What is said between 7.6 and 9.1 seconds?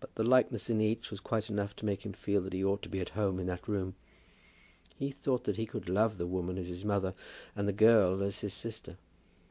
the girl as his sister.